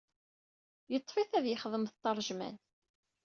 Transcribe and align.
Teṭṭef-it 0.89 1.31
ad 1.39 1.45
yexdem 1.47 1.83
d 1.87 1.93
atrejman. 1.99 2.55